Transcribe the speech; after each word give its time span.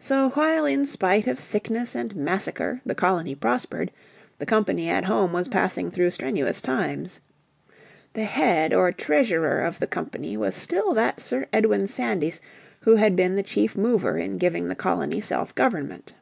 So 0.00 0.30
while 0.30 0.64
in 0.66 0.84
spite 0.84 1.28
of 1.28 1.38
sickness 1.38 1.94
and 1.94 2.16
massacre 2.16 2.80
the 2.84 2.96
colony 2.96 3.36
prospered, 3.36 3.92
the 4.40 4.44
company 4.44 4.90
at 4.90 5.04
home 5.04 5.32
was 5.32 5.46
passing 5.46 5.92
through 5.92 6.10
strenuous 6.10 6.60
times. 6.60 7.20
The 8.14 8.24
head 8.24 8.74
or 8.74 8.90
treasurer 8.90 9.60
of 9.60 9.78
the 9.78 9.86
company 9.86 10.36
was 10.36 10.56
still 10.56 10.92
that 10.94 11.20
Sir 11.20 11.46
Edwin 11.52 11.86
Sandys 11.86 12.40
who 12.80 12.96
had 12.96 13.14
been 13.14 13.36
the 13.36 13.44
chief 13.44 13.76
mover 13.76 14.18
in 14.18 14.38
giving 14.38 14.66
the 14.66 14.74
colony 14.74 15.20
self 15.20 15.54
government. 15.54 16.16